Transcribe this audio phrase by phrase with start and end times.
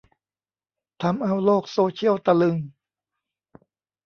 [1.01, 2.57] ทำเอาโลกโซเชียลตะลึง